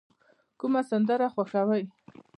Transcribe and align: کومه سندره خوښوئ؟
کومه 0.59 0.81
سندره 0.89 1.27
خوښوئ؟ 1.33 1.83